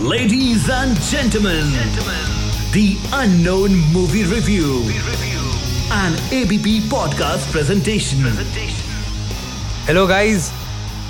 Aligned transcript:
Ladies 0.00 0.68
and 0.70 0.96
gentlemen, 1.02 1.70
gentlemen, 1.72 2.26
the 2.72 2.96
unknown 3.12 3.72
movie 3.94 4.22
review, 4.24 4.76
an 5.92 6.14
ABP 6.32 6.74
podcast 6.92 7.48
presentation. 7.54 8.26
Hello 9.86 10.06
guys 10.06 10.50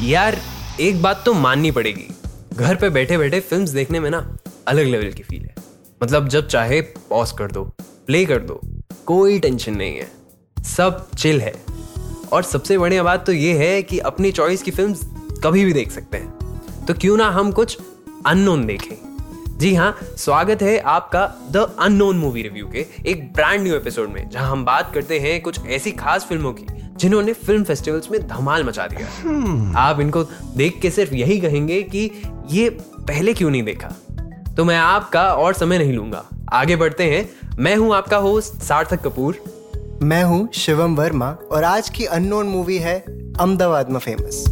यार 0.02 0.40
एक 0.80 1.02
बात 1.02 1.22
तो 1.26 1.34
माननी 1.34 1.70
पड़ेगी। 1.70 2.14
घर 2.56 2.74
पे 2.74 2.90
बैठे 2.90 3.18
बैठे 3.18 3.40
फिल्म्स 3.40 3.70
देखने 3.70 4.00
में 4.00 4.10
ना 4.10 4.36
अलग 4.68 4.86
लेवल 4.86 5.12
की 5.12 5.22
फील 5.22 5.42
है। 5.42 5.54
मतलब 6.02 6.28
जब 6.28 6.48
चाहे 6.48 6.80
पॉज 6.80 7.32
कर 7.32 7.52
दो 7.52 7.64
प्ले 8.06 8.26
कर 8.26 8.38
दो 8.38 8.60
कोई 9.06 9.38
टेंशन 9.38 9.74
नहीं 9.74 9.96
है। 9.96 10.10
सब 10.64 11.10
चिल 11.18 11.40
है। 11.40 11.54
और 12.32 12.42
सबसे 12.42 12.78
बढ़िया 12.78 13.02
बात 13.02 13.26
तो 13.26 13.32
ये 13.32 13.52
है 13.58 13.82
कि 13.82 13.98
अपनी 13.98 14.32
चॉइस 14.32 14.62
की 14.62 14.70
फिल्म्स 14.70 15.00
कभी 15.44 15.64
भी 15.64 15.72
देख 15.72 15.92
सकते 15.92 16.16
हैं। 16.16 16.38
तो 16.86 16.94
क्यों 16.94 17.16
ना 17.16 17.30
हम 17.30 17.52
कुछ 17.52 17.78
अननोन 18.26 18.66
देखें। 18.66 19.58
जी 19.58 19.74
हाँ 19.74 19.98
स्वागत 20.16 20.62
है 20.62 20.78
आपका 20.78 21.26
द 21.50 21.56
अननोन 21.78 22.18
मूवी 22.18 22.42
रिव्यू 22.42 22.66
के 22.68 22.86
एक 23.06 23.32
ब्रांड 23.32 23.62
न्यू 23.62 23.74
एपिसोड 23.76 24.08
में 24.08 24.28
जहाँ 24.30 24.50
हम 24.50 24.64
बात 24.64 24.94
करते 24.94 25.18
हैं 25.18 25.40
कुछ 25.42 25.66
ऐसी 25.66 25.90
खास 25.90 26.24
फ़िल्मों 26.24 26.52
की 26.52 26.66
जिन्होंने 26.96 27.32
फ़िल्म 27.32 27.64
फेस्टिवल्स 27.64 28.10
में 28.10 28.28
धमाल 28.28 28.64
मचा 28.64 28.86
दिया 28.86 29.78
आप 29.80 30.00
इनको 30.00 30.24
देख 30.56 30.78
के 30.82 30.90
सिर्फ़ 30.90 31.14
यही 31.14 31.40
कहेंगे 31.40 31.82
कि 31.82 32.10
ये 32.50 32.70
पहले 32.98 33.34
क्यों 33.34 33.50
नहीं 33.50 33.62
देखा? 33.62 33.88
तो 34.56 34.64
मैं 34.64 34.78
आपका 34.78 35.34
और 35.34 35.54
समय 35.54 35.78
नहीं 35.78 35.92
लूँगा। 35.92 36.24
आगे 36.52 36.76
बढ़ते 36.76 37.04
हैं। 37.04 37.56
मैं 37.58 37.76
हूँ 37.76 37.94
आपका 37.94 38.16
होस्ट 38.16 38.62
सार्थक 38.62 39.02
कपूर। 39.02 39.42
मैं 40.02 40.24
हूँ 40.24 40.48
शिवम 40.52 40.94
वर्मा 40.96 41.36
और 41.50 41.64
आज 41.64 41.88
की 41.88 42.04
अननोन 42.04 42.46
मूवी 42.46 42.78
है 42.78 42.98
अहमदाबाद 43.00 43.90
में 43.90 44.00
फ़ेमस 44.00 44.44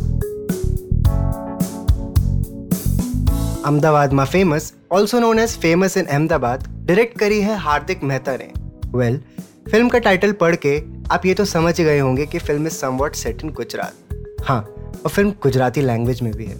में 3.70 4.24
famous 4.24 4.72
also 4.92 5.18
known 5.20 5.38
as 5.38 5.58
famous 5.58 5.96
in 5.96 6.04
Ahmedabad 6.04 6.66
direct 6.86 7.18
करी 7.18 7.40
है 7.40 7.56
हार्दिक 7.58 8.02
मेहता 8.02 8.36
ने। 8.36 8.52
वेल 8.98 9.16
well, 9.18 9.70
फ़िल्म 9.70 9.88
का 9.88 9.98
टाइटल 9.98 10.32
पढ़ 10.32 10.56
के 10.56 10.82
आप 11.10 11.26
ये 11.26 11.34
तो 11.34 11.44
समझ 11.44 11.80
गए 11.80 11.98
होंगे 11.98 12.26
कि 12.26 12.38
film 12.38 12.66
is 12.66 12.72
somewhat 12.72 13.14
set 13.14 13.42
in 13.44 13.50
Gujarat 13.50 14.42
हाँ 14.44 14.60
और 15.04 15.10
फ़िल्म 15.10 15.30
गुजराती 15.42 15.80
लैंग्वेज 15.80 16.22
में 16.22 16.32
भी 16.32 16.44
है। 16.44 16.58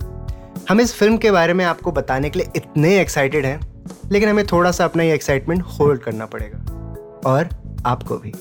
हम 0.69 0.81
इस 0.81 0.95
फ़िल्म 0.95 1.17
के 1.17 1.31
बारे 1.31 1.55
में 1.55 1.65
आपको 1.65 1.93
बताने 1.93 2.31
के 2.31 2.39
लिए 2.39 2.49
इतने 2.57 3.01
एक्साइटेड 3.01 3.47
हैं 3.47 3.61
लेकिन 4.13 4.29
हमें 4.29 4.47
थोड़ा 4.47 4.71
सा 4.71 4.85
अपना 4.85 5.03
ये 5.03 5.15
एक्साइटमेंट 5.15 5.63
होल्ड 5.63 6.01
करना 6.01 6.27
पड़ेगा। 6.27 6.59
और 7.27 7.49
आपको 7.87 8.19
भी। 8.19 8.33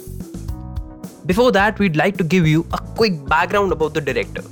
Before 1.28 1.52
that, 1.52 1.80
we'd 1.80 1.96
like 1.96 2.18
to 2.18 2.28
give 2.34 2.48
you 2.48 2.66
a 2.74 2.82
quick 3.02 3.16
background 3.30 3.76
about 3.78 3.94
the 3.94 4.02
director. 4.02 4.44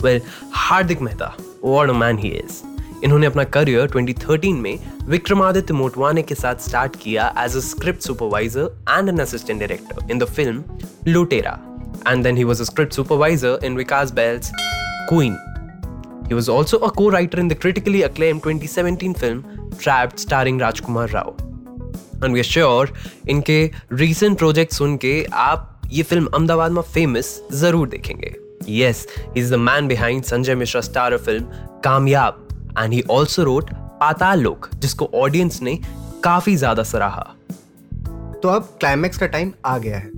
Well, 0.00 0.20
Hardik 0.56 1.00
Mehta, 1.00 1.32
what 1.60 1.90
a 1.90 1.94
man 1.94 2.18
he 2.18 2.28
is. 2.28 2.71
इन्होंने 3.04 3.26
अपना 3.26 3.44
करियर 3.44 3.90
2013 3.90 4.52
में 4.54 4.78
विक्रमादित्य 5.08 5.74
मोटवाने 5.74 6.22
के 6.22 6.34
साथ 6.34 6.56
स्टार्ट 6.68 6.96
किया 6.96 7.32
as 7.38 7.56
a 7.56 7.60
script 7.60 8.00
supervisor 8.00 8.70
and 8.98 9.08
an 9.08 9.18
assistant 9.18 9.58
director 9.60 10.10
in 10.10 10.18
the 10.18 10.24
film 10.24 10.64
Lootera 11.08 11.58
and 12.08 12.24
then 12.24 12.36
he 12.36 12.44
was 12.44 12.62
a 12.62 12.64
script 12.64 12.92
supervisor 12.92 13.58
in 13.64 13.76
Vikas 13.76 14.10
Bahl's 14.10 14.50
Queen 15.08 15.36
he 16.28 16.34
was 16.34 16.50
also 16.50 16.76
a 16.76 16.88
co 16.88 17.08
writer 17.08 17.38
in 17.38 17.48
the 17.48 17.54
critically 17.54 18.02
acclaim 18.02 18.40
2017 18.40 19.14
film 19.14 19.42
Trapped 19.82 20.18
starring 20.18 20.60
Rajkummar 20.60 21.08
Rao 21.08 21.34
and 22.24 22.32
we 22.34 22.40
are 22.40 22.44
sure 22.44 22.92
इनके 23.28 23.70
recent 23.92 24.38
project 24.38 24.72
सुन 24.72 24.96
के 24.96 25.24
आप 25.32 25.68
ये 25.92 26.02
film 26.02 26.26
Ahmedabad 26.26 26.72
में 26.72 26.82
famous 26.82 27.42
ज़रूर 27.52 27.88
देखेंगे. 27.88 28.34
Yes 28.68 29.06
is 29.36 29.54
the 29.54 29.58
man 29.58 29.88
behind 29.88 30.22
Sanjay 30.24 30.54
Mishra 30.54 30.80
star 30.80 31.16
film 31.16 31.44
Kaamyaab 31.84 32.48
and 32.78 32.92
he 32.92 33.02
also 33.10 33.42
wrote 33.44 33.70
Paatal 34.00 34.40
Lok, 34.40 34.68
जिसको 34.74 35.10
audience 35.14 35.60
ने 35.62 35.78
काफ़ी 36.24 36.56
ज़्यादा 36.56 36.82
सराहा। 36.82 37.22
तो 38.42 38.48
अब 38.48 38.76
क्लाइमैक्स 38.80 39.18
का 39.18 39.26
टाइम 39.26 39.52
आ 39.66 39.76
गया 39.78 39.98
है। 39.98 40.10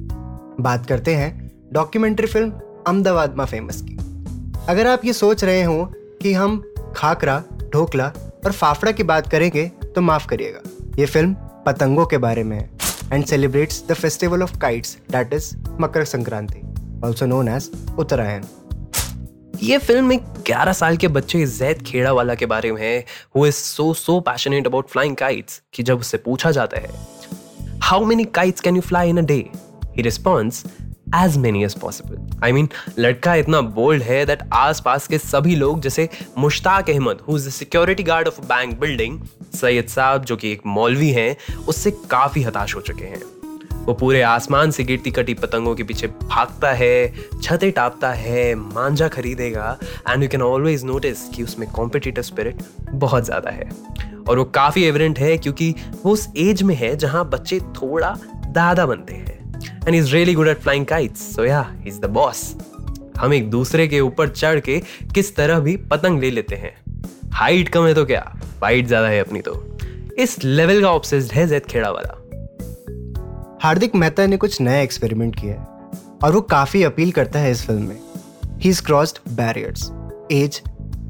बात 0.60 0.86
करते 0.86 1.14
हैं 1.14 1.50
डॉक्यूमेंट्री 1.72 2.26
फ़िल्म 2.26 2.50
अहमदाबाद 2.50 3.36
में 3.38 3.44
फ़ेमस 3.44 3.80
की। 3.82 3.96
अगर 4.68 4.86
आप 4.86 5.04
ये 5.04 5.12
सोच 5.12 5.44
रहे 5.44 5.62
हो 5.62 5.84
कि 6.22 6.32
हम 6.32 6.62
खाकरा, 6.96 7.42
ढोकला 7.72 8.06
और 8.44 8.52
फाफड़ा 8.52 8.92
की 8.92 9.02
बात 9.04 9.30
करेंगे 9.30 9.66
तो 9.86 10.00
माफ़ 10.00 10.26
करिएगा। 10.28 10.60
ये 10.98 11.06
फ़िल्म 11.06 11.34
पतंगों 11.66 12.06
के 12.06 12.18
बारे 12.18 12.44
में 12.44 12.56
है 12.58 12.68
and 13.12 13.24
celebrates 13.26 13.84
the 13.88 13.94
festival 13.94 14.42
of 14.42 14.58
kites 14.58 14.96
that 15.10 15.32
is 15.34 15.54
Makar 15.80 16.04
Sankranti 16.06 16.60
also 17.04 17.26
known 17.26 17.48
as 17.48 17.70
Uttarayan. 17.98 18.42
ये 19.62 19.78
फ़िल्म 19.78 20.12
एक 20.12 20.22
11 20.48 20.72
साल 20.72 20.96
के 20.96 21.08
बच्चे 21.08 21.46
जैद 21.46 21.82
खेड़ा 21.82 22.12
वाला 22.12 22.34
के 22.34 22.46
बारे 22.46 22.72
में 22.72 22.82
है 22.82 23.04
who 23.36 23.46
is 23.46 23.54
so 23.54 23.94
so 23.94 24.20
passionate 24.20 24.66
about 24.66 24.88
flying 24.88 25.16
kites 25.16 25.62
कि 25.74 25.82
जब 25.82 26.00
उससे 26.00 26.18
पूछा 26.18 26.50
जाता 26.50 26.76
है 26.76 26.90
how 27.82 28.04
many 28.04 28.24
kites 28.24 28.60
can 28.60 28.76
you 28.76 28.82
fly 28.82 29.08
in 29.08 29.18
a 29.18 29.22
day 29.22 29.50
he 29.96 30.02
response 30.02 30.64
as 31.16 31.36
many 31.36 31.64
as 31.64 31.74
possible 31.74 32.44
I 32.44 32.52
mean 32.52 32.68
लड़का 32.98 33.34
इतना 33.34 33.60
बोल्ड 33.60 34.02
है 34.02 34.26
दैट 34.26 34.42
आस 34.52 34.80
पास 34.80 35.06
के 35.06 35.18
सभी 35.18 35.56
लोग, 35.56 35.80
जैसे 35.80 36.08
Mushtaq 36.38 36.90
Ahmed 36.90 37.20
who 37.28 37.36
is 37.36 37.48
the 37.48 37.52
security 37.52 38.02
guard 38.02 38.28
of 38.28 38.40
bank 38.40 38.80
building 38.80 39.20
Syed 39.54 39.88
साहब, 39.88 40.24
जो 40.24 40.36
कि 40.36 40.52
एक 40.52 40.62
मौलवी 40.66 41.10
हैं, 41.10 41.36
उससे 41.68 41.90
काफ़ी 41.90 42.42
हताश 42.42 42.74
हो 42.76 42.80
चुके 42.80 43.04
हैं। 43.04 43.22
वो 43.84 43.94
पूरे 43.94 44.20
आसमान 44.22 44.70
से 44.70 44.84
गिरती 44.84 45.10
कटी 45.10 45.34
पतंगों 45.34 45.74
के 45.74 45.82
पीछे 45.84 46.06
भागता 46.06 46.72
है, 46.72 47.14
छतें 47.42 47.70
टापता 47.72 48.12
है 48.12 48.54
मांझा 48.54 49.08
खरीदेगा। 49.08 49.78
And 50.10 50.22
you 50.22 50.28
can 50.28 50.42
always 50.42 50.84
notice 50.84 51.28
कि 51.28 51.42
उसमें 51.42 51.68
कॉम्पिटिटिव 51.70 52.24
स्पिरिट 52.24 52.62
बहुत 52.90 53.24
ज़्यादा 53.24 53.50
है। 53.50 53.68
और 54.28 54.38
वो 54.38 54.44
काफ़ी 54.44 54.84
एविडेंट 54.84 55.18
है 55.18 55.36
क्योंकि 55.38 55.74
वो 56.04 56.12
उस 56.12 56.28
एज 56.36 56.62
में 56.62 56.74
है 56.74 56.94
जहाँ 56.96 57.28
बच्चे 57.30 57.60
थोड़ा 57.76 58.16
दादा 58.48 58.86
बनते 58.86 59.14
हैं। 59.14 59.62
And 59.86 59.94
is 59.94 60.12
really 60.14 60.34
good 60.34 60.48
at 60.48 60.60
flying 60.60 60.86
kites 60.86 61.34
so 61.34 61.44
yeah 61.44 61.66
is 61.86 62.00
the 62.00 62.10
boss 62.10 62.54
हम 63.18 63.34
एक 63.34 63.50
दूसरे 63.50 63.88
के 63.88 64.00
ऊपर 64.00 64.28
चढ़ 64.28 64.60
के 64.60 64.80
किस 65.14 65.34
तरह 65.36 65.60
भी 65.60 65.76
पतंग 65.90 66.20
ले 66.20 66.30
लेते 66.30 66.56
हैं। 66.56 66.74
हाइट 67.32 67.68
कम 67.68 67.86
है 67.86 67.94
तो 67.94 68.04
क्या? 68.04 68.32
वाइट 68.60 68.86
ज़्यादा 68.86 69.08
है 69.08 69.20
अपनी 69.20 69.40
तो। 69.40 69.62
इस 70.18 70.42
लेवल 70.44 70.80
का 70.82 70.90
ऑब्सेस्ड 70.90 71.32
है 71.32 71.46
जैद 71.46 71.66
खेड़ा 71.66 71.90
वाला। 71.90 72.20
हार्दिक 73.64 73.94
मेहता 73.94 74.26
ने 74.26 74.36
कुछ 74.36 74.60
नया 74.60 74.80
एक्सपेरिमेंट 74.80 75.36
किया 75.40 75.52
है 75.52 75.66
और 76.24 76.32
वो 76.32 76.40
काफ़ी 76.40 76.82
अपील 76.82 77.12
करता 77.12 77.38
है 77.38 77.50
इस 77.50 77.62
फ़िल्म 77.66 77.82
में। 77.82 77.98
He 78.60 78.70
is 78.70 78.82
crossed 78.82 79.18
barriers 79.32 79.84
as 80.32 80.60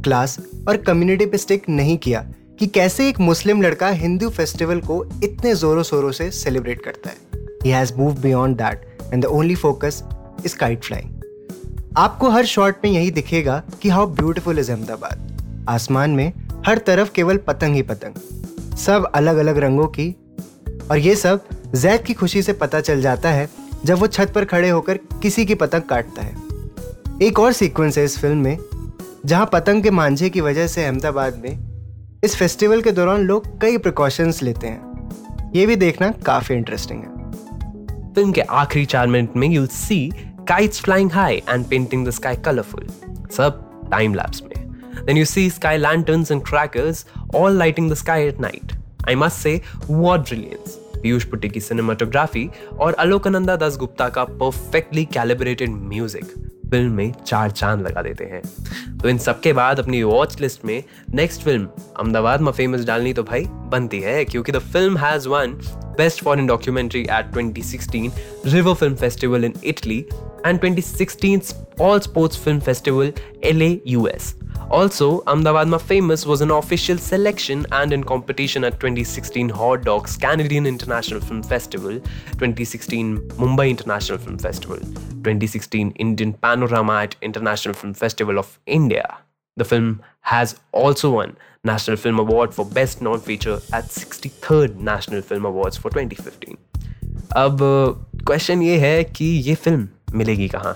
class 0.04 0.38
और 0.68 0.76
कम्युनिटी 0.76 1.26
पे 1.26 1.38
स्टिक 1.38 1.68
नहीं 1.68 1.96
किया 1.98 2.20
कि 2.58 2.66
कैसे 2.66 3.08
एक 3.08 3.18
मुस्लिम 3.20 3.62
लड़का 3.62 3.88
हिंदू 3.88 4.28
फेस्टिवल 4.28 4.80
को 4.80 5.04
इतने 5.24 5.54
जोरों 5.54 5.82
शोरों 5.82 6.12
से 6.12 6.30
सेलिब्रेट 6.30 6.80
करता 6.80 7.10
है। 7.10 7.16
He 7.64 7.70
has 7.70 7.92
move 7.94 8.20
beyond 8.20 8.56
that 8.56 8.86
and 9.12 9.22
the 9.22 9.26
only 9.26 9.54
focus 9.54 10.02
is 10.46 10.56
kite 10.56 10.84
flying 10.84 11.90
आपको 11.96 12.30
हर 12.30 12.44
शॉट 12.44 12.84
में 12.84 12.90
यही 12.90 13.10
दिखेगा 13.10 13.62
कि 13.82 13.88
हाउ 13.88 14.06
ब्यूटिफुल 14.12 14.58
इज़ 14.58 14.70
अहमदाबाद 14.72 15.66
आसमान 15.68 16.10
में 16.10 16.32
हर 16.66 16.78
तरफ़ 16.78 17.12
केवल 17.12 17.36
पतंग 17.36 17.74
ही 17.74 17.82
पतंग, 17.82 18.14
सब 18.76 19.10
अलग 19.14 19.36
अलग 19.36 19.58
रंगों 19.58 19.86
की 19.88 20.10
और 20.90 20.98
ये 20.98 21.16
सब 21.16 21.48
जैद 21.74 22.02
की 22.02 22.14
खुशी 22.14 22.42
से 22.42 22.52
पता 22.52 22.80
चल 22.80 23.00
जाता 23.02 23.30
है 23.30 23.48
जब 23.84 23.98
वो 23.98 24.06
छत 24.06 24.32
पर 24.34 24.44
खड़े 24.44 24.68
होकर 24.68 24.96
किसी 24.96 25.46
की 25.46 25.54
पतंग 25.54 25.82
काटता 25.82 26.22
है। 26.22 26.36
एक 27.22 27.38
और 27.38 27.52
सीक्वेंस 27.52 27.98
है 27.98 28.04
इस 28.04 28.18
फ़िल्म 28.18 28.36
में, 28.36 28.58
जहाँ 29.26 29.50
पतंग 29.52 29.82
के 29.82 29.90
मांझे 29.90 30.30
की 30.30 30.40
वजह 30.40 30.66
से 30.66 30.84
अहमदाबाद 30.84 31.38
में 31.38 32.20
इस 32.24 32.36
फेस्टिवल 32.36 32.82
के 32.82 32.90
दौरान 32.90 33.20
लोग 33.20 33.60
कई 33.60 33.78
प्रिकॉशंस 33.78 34.42
लेते 34.42 34.66
हैं। 34.66 35.52
ये 35.56 35.66
भी 35.66 35.76
देखना 35.76 36.10
काफ़ी 36.26 36.54
इंटरेस्टिंग 36.54 37.02
है। 37.02 37.08
फ़िल्म 38.14 38.32
के 38.32 38.40
आखिरी 38.40 38.84
चार 38.84 39.06
मिनट 39.06 39.36
में 39.36 39.48
you 39.48 39.66
see 39.66 40.12
kites 40.48 40.80
flying 40.80 41.12
high 41.12 41.42
and 41.48 41.66
painting 41.66 42.06
the 42.06 42.10
sky 42.10 42.36
colourful 42.36 42.86
सब 43.36 43.62
टाइम 43.90 44.14
लैप्स 44.14 44.42
में। 44.42 44.52
Then 45.06 45.18
you 45.18 45.26
see 45.30 45.48
sky 45.50 45.74
lanterns 45.80 46.30
and 46.30 46.44
crackers 46.50 47.04
all 47.34 47.60
lighting 47.62 47.92
the 47.92 48.00
sky 48.04 48.20
at 48.28 48.40
night 48.46 48.78
i 49.06 49.14
must 49.22 49.46
say, 49.46 49.60
what 49.88 50.24
brilliance 50.28 50.83
Piyush 51.04 51.24
Putti 51.30 51.48
की 51.48 51.60
cinematography 51.60 52.48
और 52.80 52.94
अलोकनंदा 52.98 53.56
दास 53.56 53.76
गुप्ता 53.78 54.08
का 54.08 54.24
perfectly 54.24 55.04
calibrated 55.14 55.70
music 55.70 56.24
film 56.70 56.92
में 56.92 57.12
चार 57.26 57.50
चाँद 57.50 57.80
लगा 57.80 58.02
देते 58.02 58.24
हैं। 58.24 58.42
तो 58.98 59.08
इन 59.08 59.18
सबके 59.18 59.52
बाद 59.52 59.78
अपनी 59.80 60.02
वॉच 60.02 60.40
लिस्ट 60.40 60.64
में 60.64 60.82
नेक्स्ट 61.14 61.42
फ़िल्म 61.42 61.66
अहमदाबाद 61.98 62.40
में 62.40 62.50
फ़ेमस 62.52 62.84
डालनी 62.84 63.12
तो 63.14 63.22
भाई 63.22 63.44
बनती 63.72 64.00
है, 64.00 64.24
क्योंकि 64.24 64.52
the 64.52 64.58
film 64.58 64.96
has 64.98 65.28
won 65.28 65.52
best 65.98 66.22
foreign 66.24 66.46
documentary 66.46 67.00
at 67.02 67.30
2016 67.34 68.10
river 68.46 68.74
film 68.74 68.94
festival 68.94 69.44
in 69.44 69.54
Italy 69.64 69.98
and 70.46 70.60
2016 70.60 71.54
all 71.80 72.00
sports 72.00 72.38
film 72.44 72.60
festival 72.60 73.12
LA 73.44 73.80
US 73.86 74.34
Also, 74.74 75.22
Ahmedabad 75.28 75.80
Famous 75.82 76.26
was 76.26 76.40
an 76.40 76.50
official 76.50 76.98
selection 76.98 77.64
and 77.70 77.92
in 77.92 78.02
competition 78.02 78.64
at 78.64 78.80
2016 78.80 79.48
Hot 79.50 79.84
Dogs 79.84 80.16
Canadian 80.16 80.66
International 80.66 81.20
Film 81.20 81.44
Festival, 81.44 82.00
2016 82.38 83.18
Mumbai 83.38 83.70
International 83.70 84.18
Film 84.18 84.36
Festival, 84.36 84.78
2016 84.78 85.92
Indian 85.92 86.32
Panorama 86.32 87.02
at 87.02 87.14
International 87.22 87.72
Film 87.72 87.94
Festival 87.94 88.36
of 88.36 88.58
India. 88.66 89.18
The 89.56 89.64
film 89.64 90.02
has 90.22 90.56
also 90.72 91.12
won 91.12 91.36
National 91.62 91.96
Film 91.96 92.18
Award 92.18 92.52
for 92.52 92.64
Best 92.66 93.00
Non-Feature 93.00 93.60
at 93.72 93.84
63rd 93.84 94.74
National 94.74 95.22
Film 95.22 95.44
Awards 95.44 95.76
for 95.76 95.90
2015. 95.90 96.56
अब 97.36 97.58
question 98.26 98.62
ये 98.62 98.78
है 98.78 99.04
कि 99.04 99.24
ये 99.24 99.54
film 99.54 99.88
मिलेगी 100.18 100.48
कहाँ 100.48 100.74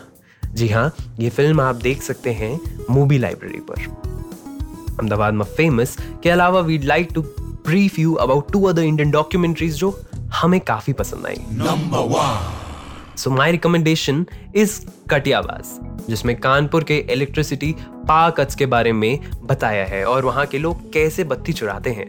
जी 0.58 0.69
हाँ 0.69 0.93
ये 1.20 1.28
film 1.31 1.60
आप 1.60 1.75
देख 1.82 2.02
सकते 2.02 2.32
हैं 2.32 2.60
मूवी 2.90 3.19
लाइब्रेरी 3.19 3.60
पर। 3.70 3.81
अहमदाबाद 3.81 5.34
में 5.34 5.44
फ़ेमस 5.46 5.96
के 6.22 6.31
अलावा 6.31 6.60
we'd 6.60 6.84
like 6.84 7.08
to 7.14 7.22
brief 7.66 7.99
you 7.99 8.14
about 8.14 8.52
two 8.52 8.62
other 8.64 8.82
Indian 8.82 9.10
documentaries 9.10 9.75
जो 9.75 9.90
हमें 10.34 10.60
काफ़ी 10.60 10.93
पसंद 10.93 11.26
आई। 11.26 11.37
Number 11.52 12.08
one 12.08 13.16
so 13.16 13.31
my 13.31 13.50
recommendation 13.52 14.25
is 14.56 14.81
Katiyabaaz 15.10 15.78
जिसमें 16.08 16.34
कानपुर 16.40 16.84
के 16.84 16.96
इलेक्ट्रिसिटी 17.12 17.75
पाकट्स 18.08 18.55
के 18.55 18.66
बारे 18.66 18.93
में 18.93 19.19
बताया 19.43 19.84
है 19.87 20.05
और 20.05 20.25
वहाँ 20.25 20.46
के 20.46 20.58
लोग 20.58 20.93
कैसे 20.93 21.25
बत्ती 21.25 21.52
चुराते 21.52 21.90
हैं। 21.90 22.08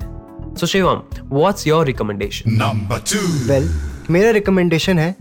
So 0.55 0.65
Shivam 0.65 1.01
what's 1.31 1.67
your 1.67 1.85
recommendation 1.85 2.51
number 2.53 3.03
two 3.13 3.19
well 3.47 3.69
मेरा 4.09 4.29
रिकमेंडेशन 4.31 4.99
है 4.99 5.15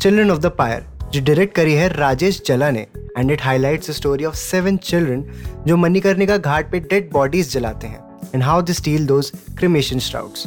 चिल्ड्रन 0.00 0.30
ऑफ़ 0.30 0.38
द 0.38 0.46
पायर 0.58 0.86
जो 1.12 1.20
डायरेक्ट 1.20 1.54
करी 1.54 1.72
है 1.74 1.88
राजेश 1.88 2.40
जला 2.46 2.70
ने 2.70 2.86
and 3.18 3.30
it 3.30 3.42
highlights 3.42 3.90
the 3.90 3.92
story 3.92 4.24
of 4.24 4.34
seven 4.36 4.76
children 4.84 5.24
जो 5.66 5.76
मणिकर्णिका 5.76 6.36
घाट 6.36 6.70
पे 6.70 6.80
डेड 6.80 7.10
बॉडीज 7.12 7.52
जलाते 7.52 7.86
हैं 7.86 8.30
and 8.34 8.42
how 8.42 8.62
they 8.62 8.72
steal 8.72 9.06
those 9.06 9.30
cremation 9.58 9.98
shrouds 10.08 10.46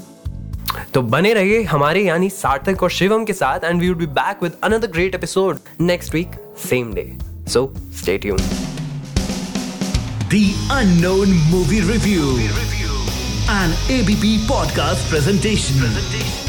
तो 0.93 1.01
बने 1.13 1.33
रहिए 1.33 1.63
हमारे 1.63 2.03
यानी 2.03 2.29
सार्थक 2.29 2.83
और 2.83 2.91
शिवम 2.91 3.25
के 3.25 3.33
साथ 3.33 3.63
and 3.63 3.81
we 3.81 3.89
would 3.89 3.97
be 3.97 4.07
back 4.15 4.43
with 4.43 4.53
another 4.63 4.91
great 4.91 5.15
episode 5.15 5.59
next 5.81 6.15
week 6.15 6.31
same 6.69 6.93
day 6.93 7.11
so 7.49 7.71
stay 7.99 8.17
tune 8.17 8.73
The 10.27 10.53
Unknown 10.71 11.29
Movie 11.49 11.81
Review, 11.81 12.23
An 13.49 13.75
ABP 13.89 14.31
podcast 14.47 15.07
presentation. 15.07 15.77
presentation. 15.77 16.44